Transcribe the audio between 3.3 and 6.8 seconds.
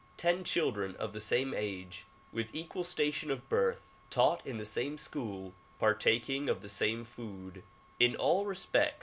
birth, taught in the same school, partaking of the